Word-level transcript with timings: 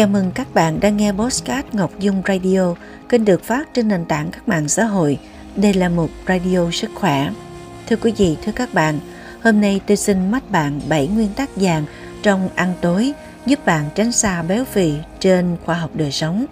Chào 0.00 0.08
mừng 0.08 0.30
các 0.34 0.54
bạn 0.54 0.80
đang 0.80 0.96
nghe 0.96 1.12
Postcard 1.12 1.68
Ngọc 1.72 1.98
Dung 1.98 2.22
Radio, 2.28 2.74
kênh 3.08 3.24
được 3.24 3.44
phát 3.44 3.74
trên 3.74 3.88
nền 3.88 4.04
tảng 4.04 4.30
các 4.30 4.48
mạng 4.48 4.68
xã 4.68 4.84
hội. 4.84 5.18
Đây 5.56 5.74
là 5.74 5.88
một 5.88 6.08
radio 6.28 6.70
sức 6.72 6.90
khỏe. 6.94 7.30
Thưa 7.88 7.96
quý 7.96 8.12
vị, 8.16 8.36
thưa 8.44 8.52
các 8.52 8.74
bạn, 8.74 8.98
hôm 9.42 9.60
nay 9.60 9.80
tôi 9.86 9.96
xin 9.96 10.30
mách 10.30 10.50
bạn 10.50 10.80
7 10.88 11.08
nguyên 11.08 11.28
tắc 11.36 11.50
vàng 11.56 11.84
trong 12.22 12.48
ăn 12.54 12.74
tối 12.80 13.12
giúp 13.46 13.66
bạn 13.66 13.84
tránh 13.94 14.12
xa 14.12 14.42
béo 14.42 14.64
phì 14.64 14.92
trên 15.20 15.56
khoa 15.64 15.74
học 15.74 15.90
đời 15.94 16.12
sống. 16.12 16.46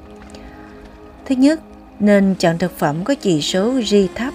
Thứ 1.26 1.34
nhất, 1.34 1.60
nên 2.00 2.34
chọn 2.38 2.58
thực 2.58 2.78
phẩm 2.78 3.04
có 3.04 3.14
chỉ 3.14 3.42
số 3.42 3.72
G 3.72 3.94
thấp. 4.14 4.34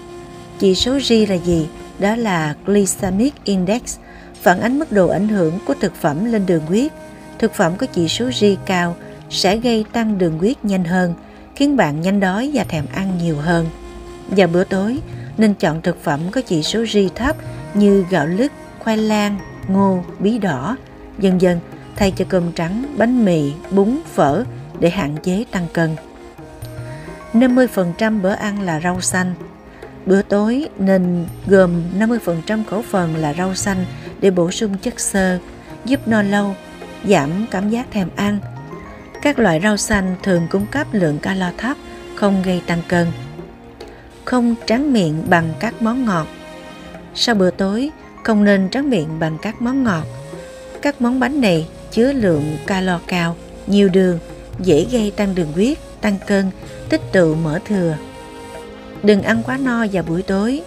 Chỉ 0.60 0.76
số 0.76 1.00
G 1.10 1.14
là 1.30 1.36
gì? 1.36 1.68
Đó 2.00 2.16
là 2.16 2.56
Glycemic 2.66 3.34
Index, 3.44 3.98
phản 4.42 4.62
ánh 4.62 4.80
mức 4.80 4.92
độ 4.92 5.08
ảnh 5.08 5.28
hưởng 5.28 5.60
của 5.66 5.74
thực 5.82 5.96
phẩm 5.96 6.26
lên 6.26 6.46
đường 6.46 6.66
huyết 6.66 6.92
thực 7.44 7.54
phẩm 7.54 7.74
có 7.78 7.88
chỉ 7.88 8.08
số 8.08 8.32
ri 8.32 8.58
cao 8.66 8.96
sẽ 9.30 9.58
gây 9.58 9.86
tăng 9.94 10.18
đường 10.18 10.38
huyết 10.38 10.66
nhanh 10.66 10.84
hơn, 10.84 11.14
khiến 11.56 11.78
bạn 11.78 12.02
nhanh 12.02 12.20
đói 12.20 12.52
và 12.54 12.64
thèm 12.64 12.86
ăn 12.94 13.18
nhiều 13.18 13.38
hơn. 13.38 13.66
Vào 14.28 14.48
bữa 14.48 14.64
tối, 14.64 15.00
nên 15.38 15.54
chọn 15.54 15.82
thực 15.82 16.04
phẩm 16.04 16.20
có 16.32 16.42
chỉ 16.42 16.64
số 16.64 16.86
ri 16.86 17.10
thấp 17.16 17.36
như 17.74 18.06
gạo 18.10 18.26
lứt, 18.26 18.52
khoai 18.80 18.98
lang, 18.98 19.38
ngô, 19.68 20.04
bí 20.20 20.38
đỏ, 20.38 20.78
dần 21.20 21.42
dần 21.42 21.60
thay 21.96 22.12
cho 22.12 22.26
cơm 22.30 22.52
trắng, 22.52 22.96
bánh 22.98 23.26
mì, 23.26 23.54
bún, 23.72 24.00
phở 24.14 24.44
để 24.80 24.90
hạn 24.90 25.16
chế 25.24 25.44
tăng 25.52 25.68
cân. 25.74 25.96
50% 27.34 28.22
bữa 28.22 28.34
ăn 28.34 28.62
là 28.62 28.80
rau 28.80 29.02
xanh. 29.02 29.34
Bữa 30.06 30.22
tối 30.22 30.70
nên 30.78 31.26
gồm 31.48 31.84
50% 32.00 32.64
khẩu 32.70 32.82
phần 32.82 33.16
là 33.16 33.34
rau 33.34 33.56
xanh 33.56 33.86
để 34.20 34.32
bổ 34.32 34.52
sung 34.52 34.78
chất 34.82 35.00
xơ, 35.00 35.40
giúp 35.86 36.08
no 36.08 36.22
lâu 36.22 36.56
giảm 37.08 37.46
cảm 37.52 37.70
giác 37.70 37.92
thèm 37.92 38.10
ăn. 38.16 38.40
Các 39.22 39.40
loại 39.40 39.60
rau 39.64 39.78
xanh 39.78 40.16
thường 40.24 40.48
cung 40.50 40.66
cấp 40.66 40.88
lượng 40.92 41.20
calo 41.20 41.52
thấp, 41.58 41.78
không 42.16 42.44
gây 42.46 42.62
tăng 42.68 42.82
cân. 42.88 43.08
Không 44.26 44.56
tráng 44.66 44.94
miệng 44.94 45.24
bằng 45.30 45.54
các 45.60 45.82
món 45.82 46.06
ngọt. 46.06 46.28
Sau 47.16 47.36
bữa 47.36 47.52
tối, 47.52 47.90
không 48.24 48.44
nên 48.44 48.70
tráng 48.70 48.90
miệng 48.90 49.20
bằng 49.20 49.38
các 49.42 49.62
món 49.62 49.84
ngọt. 49.84 50.04
Các 50.82 51.02
món 51.02 51.20
bánh 51.20 51.42
này 51.42 51.68
chứa 51.92 52.14
lượng 52.14 52.58
calo 52.68 53.00
cao, 53.08 53.36
nhiều 53.68 53.90
đường, 53.90 54.20
dễ 54.60 54.86
gây 54.92 55.12
tăng 55.12 55.36
đường 55.36 55.52
huyết, 55.54 55.78
tăng 56.02 56.18
cân, 56.28 56.52
tích 56.90 57.02
tụ 57.12 57.36
mỡ 57.36 57.60
thừa. 57.68 57.96
Đừng 59.04 59.22
ăn 59.22 59.44
quá 59.44 59.58
no 59.58 59.86
vào 59.92 60.04
buổi 60.04 60.22
tối. 60.22 60.62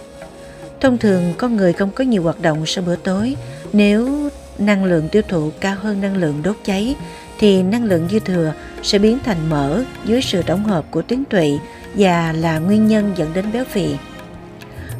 Thông 0.81 0.97
thường 0.97 1.33
con 1.37 1.55
người 1.55 1.73
không 1.73 1.91
có 1.91 2.03
nhiều 2.03 2.23
hoạt 2.23 2.41
động 2.41 2.65
sau 2.65 2.83
bữa 2.83 2.95
tối 2.95 3.35
nếu 3.73 4.26
năng 4.57 4.83
lượng 4.83 5.09
tiêu 5.09 5.21
thụ 5.27 5.51
cao 5.59 5.75
hơn 5.81 6.01
năng 6.01 6.17
lượng 6.17 6.41
đốt 6.43 6.55
cháy 6.65 6.95
thì 7.39 7.63
năng 7.63 7.83
lượng 7.83 8.07
dư 8.11 8.19
thừa 8.19 8.53
sẽ 8.83 8.99
biến 8.99 9.17
thành 9.25 9.49
mỡ 9.49 9.83
dưới 10.05 10.21
sự 10.21 10.41
tổng 10.41 10.63
hợp 10.63 10.85
của 10.91 11.01
tuyến 11.01 11.25
tụy 11.25 11.59
và 11.95 12.33
là 12.33 12.59
nguyên 12.59 12.87
nhân 12.87 13.13
dẫn 13.15 13.33
đến 13.33 13.45
béo 13.53 13.65
phì. 13.65 13.95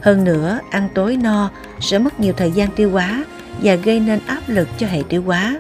Hơn 0.02 0.24
nữa, 0.24 0.60
ăn 0.70 0.90
tối 0.94 1.16
no 1.16 1.52
sẽ 1.80 2.00
mất 2.00 2.20
nhiều 2.20 2.34
thời 2.38 2.52
gian 2.52 2.70
tiêu 2.72 2.92
hóa 2.92 3.24
và 3.62 3.76
gây 3.76 4.00
nên 4.00 4.20
áp 4.28 4.42
lực 4.48 4.68
cho 4.78 4.88
hệ 4.88 5.04
tiêu 5.10 5.24
hóa. 5.26 5.60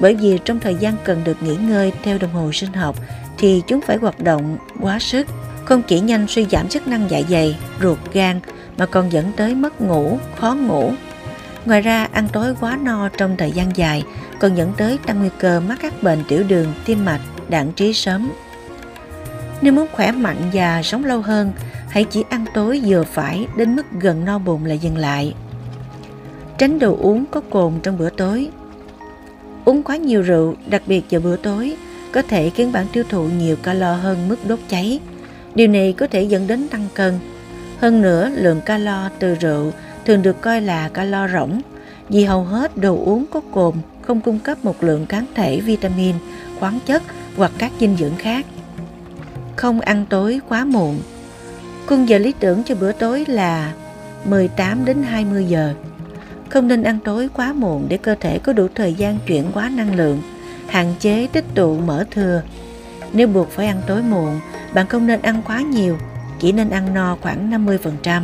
Bởi 0.00 0.14
vì 0.14 0.38
trong 0.44 0.60
thời 0.60 0.74
gian 0.74 0.94
cần 1.04 1.20
được 1.24 1.42
nghỉ 1.42 1.56
ngơi 1.56 1.92
theo 2.02 2.18
đồng 2.18 2.32
hồ 2.32 2.52
sinh 2.52 2.72
học 2.72 2.96
thì 3.38 3.62
chúng 3.66 3.80
phải 3.80 3.96
hoạt 3.96 4.20
động 4.20 4.56
quá 4.80 4.98
sức, 4.98 5.26
không 5.64 5.82
chỉ 5.82 6.00
nhanh 6.00 6.26
suy 6.28 6.46
giảm 6.50 6.68
chức 6.68 6.88
năng 6.88 7.10
dạ 7.10 7.20
dày, 7.30 7.56
ruột 7.82 7.98
gan 8.12 8.40
mà 8.76 8.86
còn 8.86 9.12
dẫn 9.12 9.32
tới 9.36 9.54
mất 9.54 9.80
ngủ, 9.80 10.18
khó 10.36 10.54
ngủ, 10.54 10.92
Ngoài 11.66 11.80
ra, 11.80 12.08
ăn 12.12 12.28
tối 12.32 12.54
quá 12.60 12.78
no 12.82 13.08
trong 13.08 13.36
thời 13.36 13.50
gian 13.50 13.76
dài 13.76 14.04
còn 14.40 14.54
dẫn 14.54 14.72
tới 14.76 14.98
tăng 15.06 15.18
nguy 15.18 15.28
cơ 15.38 15.60
mắc 15.60 15.78
các 15.82 16.02
bệnh 16.02 16.18
tiểu 16.28 16.44
đường, 16.48 16.72
tim 16.84 17.04
mạch, 17.04 17.20
đạn 17.48 17.72
trí 17.72 17.92
sớm. 17.92 18.30
Nếu 19.62 19.72
muốn 19.72 19.86
khỏe 19.92 20.12
mạnh 20.12 20.36
và 20.52 20.82
sống 20.82 21.04
lâu 21.04 21.20
hơn, 21.20 21.52
hãy 21.88 22.04
chỉ 22.04 22.24
ăn 22.28 22.44
tối 22.54 22.82
vừa 22.86 23.02
phải 23.02 23.46
đến 23.56 23.76
mức 23.76 23.86
gần 24.00 24.24
no 24.24 24.38
bụng 24.38 24.64
là 24.64 24.74
dừng 24.74 24.96
lại. 24.96 25.34
Tránh 26.58 26.78
đồ 26.78 26.96
uống 27.00 27.24
có 27.30 27.40
cồn 27.50 27.72
trong 27.82 27.98
bữa 27.98 28.10
tối. 28.10 28.48
Uống 29.64 29.82
quá 29.82 29.96
nhiều 29.96 30.22
rượu, 30.22 30.54
đặc 30.66 30.82
biệt 30.86 31.02
vào 31.10 31.20
bữa 31.20 31.36
tối, 31.36 31.76
có 32.12 32.22
thể 32.22 32.50
khiến 32.50 32.72
bạn 32.72 32.86
tiêu 32.92 33.04
thụ 33.08 33.24
nhiều 33.24 33.56
calo 33.56 33.94
hơn 33.94 34.28
mức 34.28 34.36
đốt 34.48 34.58
cháy. 34.68 35.00
Điều 35.54 35.68
này 35.68 35.92
có 35.92 36.06
thể 36.06 36.22
dẫn 36.22 36.46
đến 36.46 36.68
tăng 36.68 36.88
cân. 36.94 37.18
Hơn 37.80 38.02
nữa, 38.02 38.30
lượng 38.34 38.60
calo 38.60 39.08
từ 39.18 39.34
rượu 39.34 39.72
thường 40.04 40.22
được 40.22 40.40
coi 40.40 40.60
là 40.60 40.88
calo 40.88 41.28
rỗng 41.28 41.60
vì 42.08 42.24
hầu 42.24 42.44
hết 42.44 42.76
đồ 42.76 42.96
uống 43.04 43.26
có 43.30 43.40
cồn 43.52 43.74
không 44.02 44.20
cung 44.20 44.38
cấp 44.38 44.64
một 44.64 44.82
lượng 44.82 45.06
kháng 45.06 45.26
thể 45.34 45.60
vitamin, 45.60 46.14
khoáng 46.60 46.78
chất 46.86 47.02
hoặc 47.36 47.52
các 47.58 47.72
dinh 47.80 47.96
dưỡng 47.96 48.16
khác. 48.18 48.46
Không 49.56 49.80
ăn 49.80 50.06
tối 50.10 50.40
quá 50.48 50.64
muộn. 50.64 51.00
Khung 51.86 52.08
giờ 52.08 52.18
lý 52.18 52.32
tưởng 52.40 52.62
cho 52.62 52.74
bữa 52.74 52.92
tối 52.92 53.24
là 53.28 53.72
18 54.24 54.84
đến 54.84 55.02
20 55.02 55.44
giờ. 55.44 55.74
Không 56.48 56.68
nên 56.68 56.82
ăn 56.82 56.98
tối 57.04 57.28
quá 57.34 57.52
muộn 57.52 57.86
để 57.88 57.96
cơ 57.96 58.14
thể 58.20 58.38
có 58.38 58.52
đủ 58.52 58.66
thời 58.74 58.94
gian 58.94 59.18
chuyển 59.26 59.44
hóa 59.52 59.68
năng 59.68 59.94
lượng, 59.94 60.22
hạn 60.66 60.94
chế 61.00 61.26
tích 61.32 61.44
tụ 61.54 61.78
mỡ 61.78 62.04
thừa. 62.10 62.42
Nếu 63.12 63.28
buộc 63.28 63.50
phải 63.50 63.66
ăn 63.66 63.82
tối 63.86 64.02
muộn, 64.02 64.40
bạn 64.74 64.86
không 64.86 65.06
nên 65.06 65.22
ăn 65.22 65.42
quá 65.46 65.60
nhiều, 65.60 65.98
chỉ 66.40 66.52
nên 66.52 66.70
ăn 66.70 66.94
no 66.94 67.16
khoảng 67.20 67.50
50%. 67.50 68.22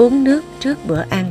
Uống 0.00 0.24
nước 0.24 0.44
trước 0.60 0.78
bữa 0.86 1.04
ăn 1.10 1.30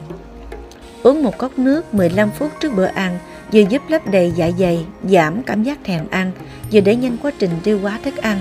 Uống 1.03 1.23
một 1.23 1.37
cốc 1.37 1.59
nước 1.59 1.93
15 1.93 2.31
phút 2.31 2.51
trước 2.59 2.75
bữa 2.75 2.85
ăn 2.85 3.19
vừa 3.53 3.61
giúp 3.69 3.81
lấp 3.89 4.01
đầy 4.11 4.33
dạ 4.35 4.51
dày, 4.59 4.85
giảm 5.03 5.43
cảm 5.43 5.63
giác 5.63 5.79
thèm 5.83 6.07
ăn, 6.09 6.31
vừa 6.71 6.79
để 6.79 6.95
nhanh 6.95 7.17
quá 7.21 7.31
trình 7.39 7.49
tiêu 7.63 7.79
hóa 7.79 7.99
thức 8.03 8.17
ăn. 8.17 8.39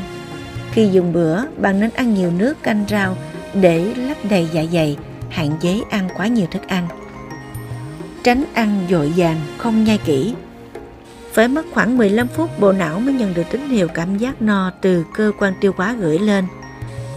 Khi 0.73 0.89
dùng 0.93 1.13
bữa, 1.13 1.43
bạn 1.57 1.81
nên 1.81 1.91
ăn 1.91 2.15
nhiều 2.15 2.31
nước 2.39 2.63
canh 2.63 2.85
rau 2.89 3.17
để 3.55 3.95
lấp 3.95 4.17
đầy 4.31 4.49
dạ 4.53 4.65
dày, 4.73 4.97
hạn 5.31 5.51
chế 5.61 5.81
ăn 5.91 6.09
quá 6.17 6.27
nhiều 6.27 6.47
thức 6.51 6.69
ăn. 6.69 6.89
Tránh 8.25 8.45
ăn 8.55 8.87
dội 8.91 9.13
vàng, 9.17 9.41
không 9.59 9.85
nhai 9.85 9.99
kỹ. 10.05 10.35
Phải 11.33 11.49
mất 11.49 11.67
khoảng 11.73 11.97
15 11.97 12.29
phút 12.29 12.61
bộ 12.61 12.73
não 12.73 13.01
mới 13.01 13.15
nhận 13.15 13.35
được 13.35 13.45
tín 13.51 13.69
hiệu 13.69 13.89
cảm 13.89 14.19
giác 14.19 14.43
no 14.43 14.73
từ 14.81 15.05
cơ 15.15 15.33
quan 15.39 15.55
tiêu 15.61 15.73
hóa 15.77 15.93
gửi 15.93 16.19
lên. 16.19 16.45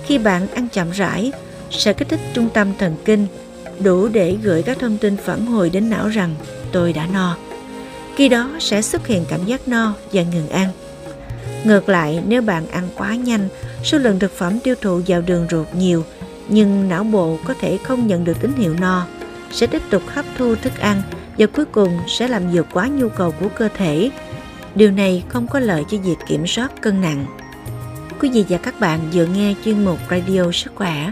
Khi 0.05 0.17
bạn 0.17 0.47
ăn 0.47 0.67
chậm 0.73 0.91
rãi, 0.91 1.31
sẽ 1.71 1.93
kích 1.93 2.09
thích 2.09 2.19
trung 2.33 2.49
tâm 2.53 2.67
thần 2.77 2.95
kinh 3.05 3.27
đủ 3.79 4.07
để 4.07 4.37
gửi 4.43 4.63
các 4.63 4.79
thông 4.79 4.97
tin 4.97 5.17
phản 5.17 5.45
hồi 5.45 5.69
đến 5.69 5.89
não 5.89 6.07
rằng 6.07 6.35
tôi 6.71 6.93
đã 6.93 7.07
no. 7.13 7.37
Khi 8.15 8.29
đó 8.29 8.49
sẽ 8.59 8.81
xuất 8.81 9.07
hiện 9.07 9.25
cảm 9.29 9.45
giác 9.45 9.67
no 9.67 9.93
và 10.13 10.23
ngừng 10.23 10.49
ăn. 10.49 10.69
Ngược 11.63 11.89
lại, 11.89 12.21
nếu 12.27 12.41
bạn 12.41 12.67
ăn 12.67 12.89
quá 12.95 13.15
nhanh, 13.15 13.49
số 13.83 13.97
lượng 13.97 14.19
thực 14.19 14.31
phẩm 14.37 14.59
tiêu 14.59 14.75
thụ 14.81 15.01
vào 15.07 15.21
đường 15.21 15.47
ruột 15.51 15.67
nhiều, 15.75 16.03
nhưng 16.49 16.89
não 16.89 17.03
bộ 17.03 17.37
có 17.45 17.53
thể 17.61 17.77
không 17.83 18.07
nhận 18.07 18.23
được 18.23 18.41
tín 18.41 18.51
hiệu 18.57 18.75
no, 18.79 19.07
sẽ 19.51 19.67
tiếp 19.67 19.81
tục 19.89 20.01
hấp 20.07 20.25
thu 20.37 20.55
thức 20.55 20.73
ăn 20.79 21.01
và 21.37 21.45
cuối 21.45 21.65
cùng 21.65 21.97
sẽ 22.07 22.27
làm 22.27 22.51
vượt 22.51 22.67
quá 22.73 22.87
nhu 22.87 23.09
cầu 23.09 23.33
của 23.39 23.49
cơ 23.49 23.69
thể. 23.77 24.09
Điều 24.75 24.91
này 24.91 25.23
không 25.29 25.47
có 25.47 25.59
lợi 25.59 25.83
cho 25.89 25.97
việc 25.97 26.17
kiểm 26.27 26.47
soát 26.47 26.81
cân 26.81 27.01
nặng. 27.01 27.25
Quý 28.19 28.29
vị 28.29 28.45
và 28.49 28.57
các 28.57 28.79
bạn 28.79 28.99
vừa 29.13 29.25
nghe 29.25 29.53
chuyên 29.65 29.85
mục 29.85 29.97
Radio 30.09 30.51
Sức 30.51 30.71
khỏe 30.75 31.11